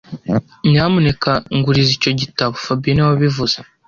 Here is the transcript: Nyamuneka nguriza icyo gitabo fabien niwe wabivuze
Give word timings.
Nyamuneka 0.69 1.31
nguriza 1.55 1.91
icyo 1.97 2.11
gitabo 2.21 2.53
fabien 2.63 2.93
niwe 2.95 3.07
wabivuze 3.11 3.57